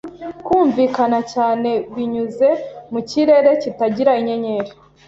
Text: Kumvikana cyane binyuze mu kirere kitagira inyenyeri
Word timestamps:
Kumvikana 0.45 1.19
cyane 1.33 1.69
binyuze 1.95 2.49
mu 2.91 2.99
kirere 3.09 3.49
kitagira 3.61 4.11
inyenyeri 4.21 4.71